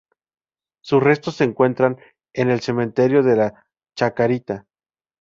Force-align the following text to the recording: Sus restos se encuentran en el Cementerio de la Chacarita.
Sus 0.83 1.03
restos 1.03 1.35
se 1.35 1.43
encuentran 1.43 1.99
en 2.33 2.49
el 2.49 2.61
Cementerio 2.61 3.21
de 3.21 3.35
la 3.35 3.67
Chacarita. 3.95 4.65